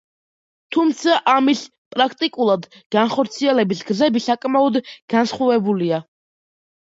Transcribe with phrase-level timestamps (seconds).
[0.75, 1.59] თუმცა, ამის
[1.95, 2.65] პრაქტიკულად
[2.95, 4.81] განხორციელების გზები საკმაოდ
[5.17, 6.01] განსხვავებულია.